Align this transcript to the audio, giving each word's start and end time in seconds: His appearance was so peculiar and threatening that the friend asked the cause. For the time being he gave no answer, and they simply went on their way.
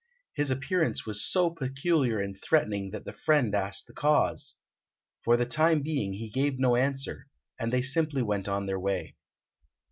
His 0.33 0.49
appearance 0.49 1.05
was 1.05 1.23
so 1.31 1.51
peculiar 1.51 2.19
and 2.19 2.35
threatening 2.35 2.89
that 2.89 3.05
the 3.05 3.13
friend 3.13 3.53
asked 3.53 3.85
the 3.85 3.93
cause. 3.93 4.55
For 5.23 5.37
the 5.37 5.45
time 5.45 5.83
being 5.83 6.13
he 6.13 6.27
gave 6.31 6.57
no 6.57 6.75
answer, 6.75 7.27
and 7.59 7.71
they 7.71 7.83
simply 7.83 8.23
went 8.23 8.47
on 8.47 8.65
their 8.65 8.79
way. 8.79 9.15